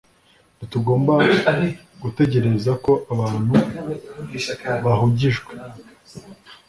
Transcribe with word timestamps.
Ntitugomba 0.55 1.13
gutegereza 2.01 2.71
ko 2.83 2.91
abantu 3.13 3.55
bahugijwe 4.85 5.51